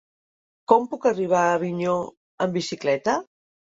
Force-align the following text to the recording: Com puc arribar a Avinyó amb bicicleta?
Com 0.73 0.87
puc 0.95 1.05
arribar 1.11 1.43
a 1.43 1.53
Avinyó 1.59 1.97
amb 2.47 2.61
bicicleta? 2.63 3.21